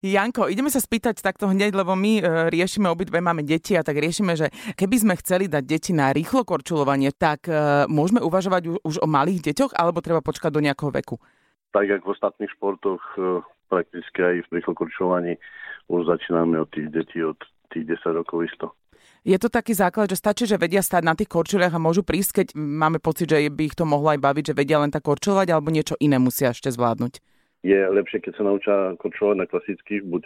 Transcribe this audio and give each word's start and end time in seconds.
Janko, 0.00 0.48
ideme 0.48 0.72
sa 0.72 0.80
spýtať 0.80 1.20
takto 1.20 1.44
hneď, 1.44 1.76
lebo 1.76 1.92
my 1.92 2.12
e, 2.18 2.22
riešime, 2.48 2.88
obidve 2.88 3.20
máme 3.20 3.44
deti 3.44 3.76
a 3.76 3.84
tak 3.84 4.00
riešime, 4.00 4.32
že 4.32 4.48
keby 4.72 4.96
sme 4.96 5.14
chceli 5.20 5.44
dať 5.44 5.60
deti 5.60 5.92
na 5.92 6.08
rýchlo 6.08 6.48
korčulovanie, 6.48 7.12
tak 7.12 7.44
e, 7.44 7.84
môžeme 7.84 8.24
uvažovať 8.24 8.62
už, 8.64 8.76
už 8.80 8.96
o 9.04 9.06
malých 9.08 9.52
deťoch, 9.52 9.76
alebo 9.76 10.00
treba 10.00 10.24
počkať 10.24 10.56
do 10.56 10.64
nejakého 10.64 10.88
veku? 10.88 11.20
Tak 11.76 11.84
ako 11.84 12.04
v 12.08 12.12
ostatných 12.16 12.52
športoch, 12.56 13.02
e, 13.20 13.44
prakticky 13.68 14.18
aj 14.24 14.34
v 14.48 14.52
rýchlo 14.56 14.72
korčulovaní 14.72 15.36
už 15.92 16.08
začíname 16.08 16.56
od 16.56 16.72
tých 16.72 16.88
detí 16.88 17.20
od 17.20 17.36
tých 17.68 17.84
10 18.00 18.24
rokov 18.24 18.48
isto. 18.48 18.72
Je 19.20 19.36
to 19.36 19.52
taký 19.52 19.76
základ, 19.76 20.08
že 20.08 20.16
stačí, 20.16 20.48
že 20.48 20.56
vedia 20.56 20.80
stať 20.80 21.04
na 21.04 21.12
tých 21.12 21.28
korčuliach 21.28 21.76
a 21.76 21.82
môžu 21.82 22.00
prísť, 22.00 22.40
keď 22.40 22.46
máme 22.56 23.04
pocit, 23.04 23.28
že 23.28 23.52
by 23.52 23.62
ich 23.68 23.76
to 23.76 23.84
mohlo 23.84 24.16
aj 24.16 24.20
baviť, 24.24 24.44
že 24.48 24.56
vedia 24.56 24.80
len 24.80 24.88
tak 24.88 25.04
korčulovať, 25.04 25.52
alebo 25.52 25.68
niečo 25.68 25.92
iné 26.00 26.16
musia 26.16 26.56
ešte 26.56 26.72
zvládnuť? 26.72 27.20
Je 27.60 27.76
lepšie, 27.76 28.24
keď 28.24 28.32
sa 28.36 28.44
naučia 28.46 28.76
korčovať 28.96 29.36
na 29.36 29.46
klasických, 29.46 30.02
buď 30.08 30.22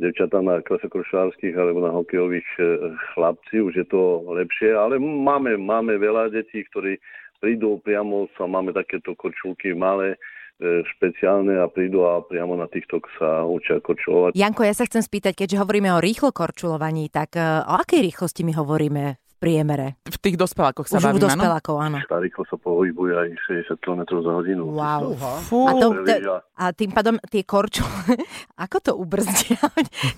devčatá 0.00 0.40
na 0.40 0.64
klasokorčovárských 0.64 1.52
alebo 1.52 1.84
na 1.84 1.92
hokejových 1.92 2.48
e, 2.56 2.64
chlapci, 3.12 3.60
už 3.60 3.84
je 3.84 3.86
to 3.86 4.24
lepšie, 4.32 4.72
ale 4.72 4.96
máme, 4.96 5.60
máme 5.60 6.00
veľa 6.00 6.32
detí, 6.32 6.64
ktorí 6.72 6.96
prídu 7.44 7.84
priamo, 7.84 8.32
sa 8.40 8.48
máme 8.48 8.72
takéto 8.72 9.12
korčulky 9.12 9.76
malé, 9.76 10.16
e, 10.56 10.80
špeciálne 10.96 11.60
a 11.60 11.68
prídu 11.68 12.08
a 12.08 12.24
priamo 12.24 12.56
na 12.56 12.64
týchto 12.64 13.04
sa 13.20 13.44
učia 13.44 13.84
korčulovať. 13.84 14.32
Janko, 14.32 14.64
ja 14.64 14.72
sa 14.72 14.88
chcem 14.88 15.04
spýtať, 15.04 15.36
keďže 15.36 15.60
hovoríme 15.60 15.92
o 15.92 16.00
rýchlo 16.00 16.32
korčulovaní, 16.32 17.12
tak 17.12 17.36
e, 17.36 17.44
o 17.44 17.76
akej 17.76 18.00
rýchlosti 18.00 18.40
my 18.48 18.56
hovoríme 18.56 19.19
priemere. 19.40 19.96
V 20.04 20.20
tých 20.20 20.36
dospelákoch 20.36 20.84
sa 20.84 21.00
Už 21.00 21.08
bavíme, 21.08 21.24
u 21.24 21.24
dospelákov, 21.24 21.74
áno. 21.80 21.96
Tá 22.04 22.20
rýchlo 22.20 22.44
sa 22.44 22.60
pohybuje 22.60 23.16
aj 23.16 23.28
60 23.72 23.80
km 23.80 24.20
za 24.20 24.32
hodinu. 24.36 24.68
Wow. 24.68 25.16
Fú. 25.48 25.64
A, 25.64 25.72
to, 25.80 25.86
to, 26.04 26.36
a 26.60 26.64
tým 26.76 26.92
pádom 26.92 27.16
tie 27.32 27.40
korču, 27.40 27.80
ako 28.64 28.76
to 28.84 28.92
ubrzdia? 28.92 29.56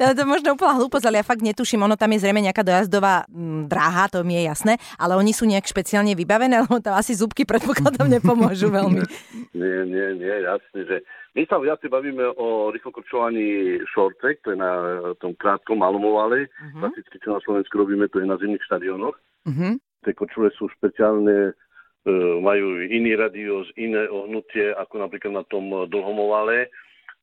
Ja 0.02 0.10
to 0.10 0.26
je 0.26 0.28
možno 0.28 0.58
úplná 0.58 0.74
hlúposť, 0.74 1.06
ale 1.06 1.22
ja 1.22 1.24
fakt 1.24 1.46
netuším, 1.46 1.86
ono 1.86 1.95
tam 1.95 2.10
je 2.10 2.26
zrejme 2.26 2.42
nejaká 2.42 2.66
dojazdová 2.66 3.30
m, 3.30 3.70
dráha, 3.70 4.10
to 4.10 4.26
mi 4.26 4.34
je 4.42 4.51
jasné, 4.51 4.73
ale 4.98 5.14
oni 5.14 5.30
sú 5.30 5.46
nejak 5.46 5.70
špeciálne 5.70 6.18
vybavené, 6.18 6.59
lebo 6.66 6.82
tam 6.82 6.98
asi 6.98 7.14
zubky 7.14 7.46
predpokladom 7.46 8.10
nepomôžu 8.10 8.74
veľmi. 8.74 9.07
Nie, 9.54 9.86
nie, 9.86 10.07
nie, 10.18 10.34
jasne, 10.42 10.80
že 10.82 10.96
my 11.33 11.43
sa 11.49 11.57
viac 11.57 11.80
bavíme 11.80 12.37
o 12.37 12.69
rýchlokorčovaní 12.69 13.80
shorttrack, 13.88 14.45
to 14.45 14.52
je 14.52 14.59
na 14.61 14.73
tom 15.16 15.33
krátkom 15.33 15.80
malom 15.80 16.05
ovale. 16.05 16.52
Uh-huh. 16.61 16.85
Klasicky, 16.85 17.16
čo 17.25 17.33
na 17.33 17.41
Slovensku 17.41 17.73
robíme, 17.80 18.05
to 18.13 18.21
je 18.21 18.29
na 18.29 18.37
zimných 18.37 18.61
štadionoch. 18.69 19.16
Uh-huh. 19.49 19.73
Tie 20.05 20.13
kočule 20.13 20.53
sú 20.60 20.69
špeciálne, 20.77 21.57
e, 22.05 22.13
majú 22.37 22.85
iný 22.85 23.16
radius, 23.16 23.65
iné 23.80 24.05
ohnutie, 24.13 24.77
ako 24.77 25.09
napríklad 25.09 25.41
na 25.41 25.45
tom 25.49 25.73
dlhom 25.88 26.21
ovale. 26.21 26.69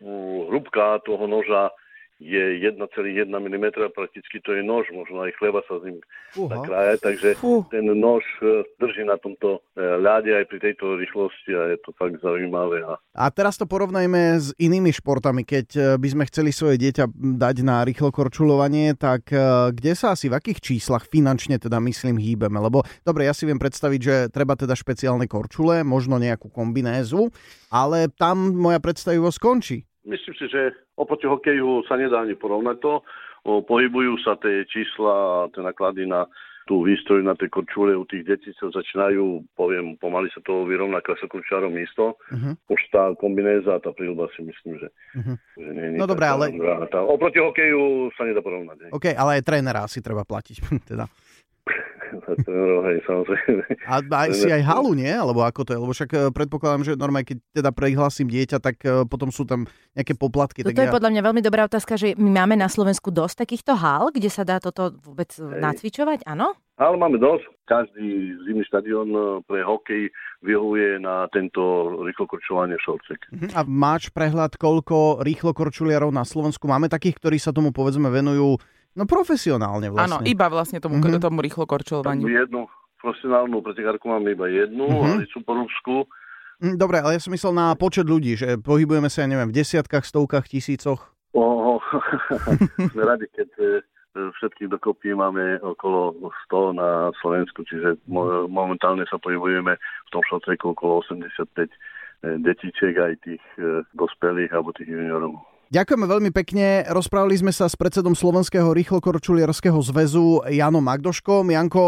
Hrubka 0.02 1.04
toho 1.06 1.30
noža 1.30 1.70
je 2.20 2.44
1,1 2.60 2.76
mm, 3.32 3.66
prakticky 3.96 4.44
to 4.44 4.52
je 4.52 4.60
nož, 4.60 4.92
možno 4.92 5.24
aj 5.24 5.32
chleba 5.40 5.64
sa 5.72 5.80
s 5.80 5.84
ním 5.88 6.00
nakrája, 6.36 7.00
takže 7.00 7.40
Fú. 7.40 7.64
ten 7.72 7.88
nož 7.88 8.28
e, 8.44 8.68
drží 8.76 9.08
na 9.08 9.16
tomto 9.16 9.64
e, 9.74 9.80
ľade 9.80 10.36
aj 10.36 10.46
pri 10.52 10.60
tejto 10.60 11.00
rýchlosti 11.00 11.56
a 11.56 11.72
je 11.72 11.78
to 11.80 11.96
fakt 11.96 12.20
zaujímavé. 12.20 12.84
A... 12.84 13.00
a 13.00 13.26
teraz 13.32 13.56
to 13.56 13.64
porovnajme 13.64 14.36
s 14.36 14.52
inými 14.60 14.92
športami. 14.92 15.48
Keď 15.48 15.68
e, 15.80 15.82
by 15.96 16.08
sme 16.12 16.24
chceli 16.28 16.52
svoje 16.52 16.76
dieťa 16.84 17.08
dať 17.40 17.56
na 17.64 17.88
rýchlo 17.88 18.12
korčulovanie, 18.12 19.00
tak 19.00 19.32
kde 19.72 19.94
sa 19.96 20.12
asi 20.12 20.28
v 20.28 20.36
akých 20.36 20.60
číslach 20.60 21.08
finančne 21.08 21.56
teda 21.56 21.80
myslím 21.80 22.20
hýbeme? 22.20 22.60
Lebo 22.60 22.84
dobre, 23.08 23.32
ja 23.32 23.34
si 23.34 23.48
viem 23.48 23.58
predstaviť, 23.58 24.00
že 24.04 24.16
treba 24.28 24.60
teda 24.60 24.76
špeciálne 24.76 25.24
korčule, 25.24 25.88
možno 25.88 26.20
nejakú 26.20 26.52
kombinézu, 26.52 27.32
ale 27.72 28.12
tam 28.12 28.60
moja 28.60 28.84
predstavivosť 28.84 29.38
skončí. 29.40 29.89
Myslím 30.08 30.36
si, 30.40 30.46
že 30.48 30.72
oproti 30.96 31.28
hokeju 31.28 31.84
sa 31.90 32.00
nedá 32.00 32.24
ani 32.24 32.36
porovnať 32.40 32.78
to. 32.80 32.94
Pohybujú 33.44 34.20
sa 34.24 34.36
tie 34.40 34.68
čísla 34.68 35.48
tie 35.56 35.64
náklady 35.64 36.08
na 36.08 36.28
tú 36.70 36.86
výstroj 36.86 37.26
na 37.26 37.34
tie 37.34 37.50
korčule 37.50 37.98
u 37.98 38.06
tých 38.06 38.30
detí 38.30 38.54
sa 38.62 38.70
začínajú, 38.70 39.42
poviem, 39.58 39.98
pomaly 39.98 40.30
sa 40.30 40.38
to 40.46 40.70
vyrovná 40.70 41.02
klasokorčárom 41.02 41.74
isto. 41.82 42.22
Uh-huh. 42.30 42.54
Už 42.70 42.78
tá 42.94 43.10
kombinéza 43.18 43.82
tá 43.82 43.90
príľuba 43.90 44.30
si 44.38 44.46
myslím, 44.46 44.78
že, 44.78 44.94
uh-huh. 45.18 45.36
že 45.58 45.70
nie, 45.74 45.98
nie 45.98 45.98
No 45.98 46.06
dobré, 46.06 46.30
ale... 46.30 46.54
Tá, 46.94 47.02
oproti 47.02 47.42
hokeju 47.42 48.14
sa 48.14 48.30
nedá 48.30 48.46
porovnať. 48.46 48.94
OK, 48.94 49.18
ale 49.18 49.42
aj 49.42 49.50
trénera 49.50 49.90
si 49.90 49.98
treba 50.06 50.22
platiť. 50.22 50.62
teda 50.94 51.10
samozrejme. 53.10 53.64
A 53.86 54.02
aj 54.02 54.32
si 54.34 54.50
aj 54.50 54.64
halu, 54.66 54.98
nie? 54.98 55.10
Alebo 55.10 55.46
ako 55.46 55.66
to 55.68 55.72
je? 55.76 55.80
Lebo 55.80 55.92
však 55.94 56.10
e, 56.12 56.18
predpokladám, 56.34 56.84
že 56.86 56.94
normálne, 57.00 57.28
keď 57.28 57.38
teda 57.54 57.70
prihlasím 57.70 58.28
dieťa, 58.30 58.58
tak 58.58 58.76
e, 58.82 59.06
potom 59.06 59.30
sú 59.30 59.46
tam 59.46 59.70
nejaké 59.94 60.18
poplatky. 60.18 60.66
Toto 60.66 60.78
je 60.78 60.90
ja... 60.90 60.94
podľa 60.94 61.12
mňa 61.14 61.22
veľmi 61.26 61.42
dobrá 61.46 61.66
otázka, 61.70 61.96
že 61.96 62.18
my 62.18 62.30
máme 62.44 62.56
na 62.58 62.68
Slovensku 62.68 63.14
dosť 63.14 63.46
takýchto 63.46 63.78
hal, 63.78 64.10
kde 64.10 64.30
sa 64.32 64.42
dá 64.42 64.58
toto 64.58 64.98
vôbec 65.06 65.30
hej. 65.30 65.62
nacvičovať, 65.62 66.26
áno? 66.26 66.58
Ale 66.80 66.96
máme 66.96 67.20
dosť. 67.20 67.44
Každý 67.68 68.40
zimný 68.48 68.64
štadión 68.66 69.12
e, 69.12 69.22
pre 69.44 69.62
hokej 69.62 70.10
vyhovuje 70.42 71.04
na 71.04 71.28
tento 71.30 71.62
rýchlokorčovanie 72.08 72.80
šorcek. 72.80 73.20
Mhm. 73.36 73.48
A 73.54 73.62
máš 73.68 74.10
prehľad, 74.16 74.56
koľko 74.56 75.20
rýchlokorčuliarov 75.22 76.10
na 76.10 76.24
Slovensku 76.24 76.66
máme 76.72 76.88
takých, 76.88 77.20
ktorí 77.20 77.38
sa 77.38 77.52
tomu 77.52 77.76
povedzme 77.76 78.08
venujú 78.08 78.58
No 78.98 79.06
profesionálne 79.06 79.94
vlastne. 79.94 80.22
Áno, 80.22 80.26
iba 80.26 80.50
vlastne 80.50 80.82
tomu, 80.82 80.98
mm-hmm. 80.98 81.22
tomu 81.22 81.40
rýchlo 81.46 81.70
korčovaniu. 81.70 82.26
Jednu 82.26 82.66
profesionálnu 83.00 83.64
pretekárku 83.64 84.06
máme 84.12 84.36
iba 84.36 84.48
jednu, 84.52 84.86
mm-hmm. 84.86 85.24
ale 85.24 85.32
Superúbsku. 85.32 85.96
Mm, 86.60 86.76
dobre, 86.76 87.00
ale 87.00 87.16
ja 87.16 87.24
som 87.24 87.32
myslel 87.32 87.56
na 87.56 87.72
počet 87.80 88.04
ľudí, 88.04 88.36
že 88.36 88.60
pohybujeme 88.60 89.08
sa, 89.08 89.24
ja 89.24 89.32
neviem, 89.32 89.48
v 89.48 89.64
desiatkách, 89.64 90.04
stovkách, 90.04 90.52
tisícoch. 90.52 91.08
Oho, 91.32 91.80
sme 92.92 93.04
radi, 93.08 93.32
keď 93.32 93.50
e, 93.56 93.66
všetkých 94.12 94.68
dokopy 94.76 95.16
máme 95.16 95.64
okolo 95.64 96.20
100 96.52 96.76
na 96.76 97.16
Slovensku, 97.24 97.64
čiže 97.64 98.04
momentálne 98.52 99.08
sa 99.08 99.16
pohybujeme 99.16 99.80
v 99.80 100.10
tom 100.12 100.20
šotreku 100.28 100.76
okolo 100.76 101.00
85 101.08 101.48
e, 101.64 101.68
detičiek 102.44 102.96
aj 103.00 103.14
tých 103.24 103.44
e, 103.56 103.88
dospelých 103.96 104.52
alebo 104.52 104.76
tých 104.76 104.92
juniorov. 104.92 105.40
Ďakujeme 105.70 106.10
veľmi 106.10 106.32
pekne. 106.34 106.82
Rozprávali 106.90 107.38
sme 107.38 107.54
sa 107.54 107.70
s 107.70 107.78
predsedom 107.78 108.18
Slovenského 108.18 108.74
rýchlokorčulierského 108.74 109.78
zväzu 109.86 110.42
Janom 110.50 110.82
Magdoškom. 110.82 111.46
Janko, 111.54 111.86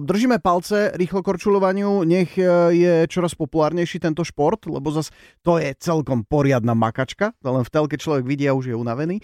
držíme 0.00 0.40
palce 0.40 0.88
rýchlokorčulovaniu, 0.96 2.08
nech 2.08 2.32
e, 2.40 2.48
je 2.72 2.94
čoraz 3.12 3.36
populárnejší 3.36 4.00
tento 4.00 4.24
šport, 4.24 4.64
lebo 4.64 4.88
zas 4.88 5.12
to 5.44 5.60
je 5.60 5.76
celkom 5.76 6.24
poriadna 6.24 6.72
makačka. 6.72 7.36
Len 7.44 7.60
v 7.60 7.68
telke 7.68 8.00
človek 8.00 8.24
vidí 8.24 8.48
a 8.48 8.56
už 8.56 8.72
je 8.72 8.76
unavený. 8.80 9.20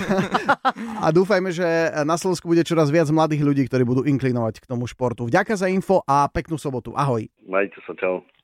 a 1.00 1.08
dúfajme, 1.08 1.56
že 1.56 1.64
na 2.04 2.20
Slovensku 2.20 2.52
bude 2.52 2.68
čoraz 2.68 2.92
viac 2.92 3.08
mladých 3.08 3.48
ľudí, 3.48 3.64
ktorí 3.64 3.80
budú 3.88 4.04
inklinovať 4.04 4.60
k 4.60 4.68
tomu 4.68 4.84
športu. 4.84 5.24
Vďaka 5.24 5.56
za 5.56 5.72
info 5.72 6.04
a 6.04 6.28
peknú 6.28 6.60
sobotu. 6.60 6.92
Ahoj. 6.92 7.24
Majte 7.48 7.80
sa, 7.88 7.96
čau. 7.96 8.20